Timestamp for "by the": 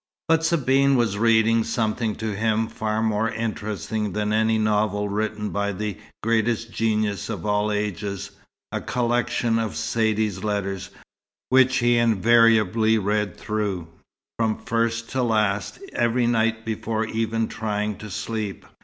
5.51-5.95